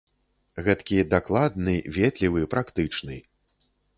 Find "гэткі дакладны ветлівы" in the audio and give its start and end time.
0.67-2.41